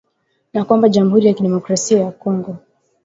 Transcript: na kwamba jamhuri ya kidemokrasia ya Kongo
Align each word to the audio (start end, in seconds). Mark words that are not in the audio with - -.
na 0.53 0.65
kwamba 0.65 0.89
jamhuri 0.89 1.27
ya 1.27 1.33
kidemokrasia 1.33 1.99
ya 1.99 2.11
Kongo 2.11 2.57